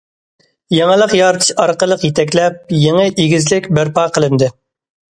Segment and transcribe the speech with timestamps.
[0.75, 4.55] يېڭىلىق يارىتىش ئارقىلىق يېتەكلەپ، يېڭى ئېگىزلىك بەرپا قىلىندى.